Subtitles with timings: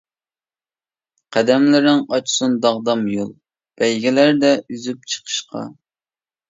[1.37, 3.31] قەدەملىرىڭ ئاچسۇن داغدام يول،
[3.83, 5.69] بەيگىلەردە ئۈزۈپ چىقىشقا.